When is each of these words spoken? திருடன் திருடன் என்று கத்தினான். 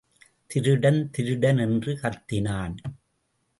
திருடன் 0.47 1.09
திருடன் 1.11 1.57
என்று 1.57 1.99
கத்தினான். 2.01 2.75